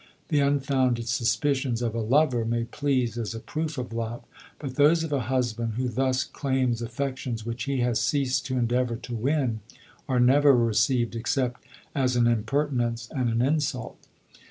[0.29, 4.23] The unfounded suspicions of a lover may please as a proof of love,
[4.57, 5.17] but those of a.
[5.17, 5.67] 144 LODORE.
[5.67, 9.59] husband, who thus claims affections which lie has ceased to endeavour to win,
[10.09, 14.07] are never received except as an impertinence and an insult.